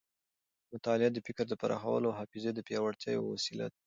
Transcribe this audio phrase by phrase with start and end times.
[0.73, 3.77] مطالعه د فکر د پراخولو او حافظې د پیاوړتیا یوه وسیله ده.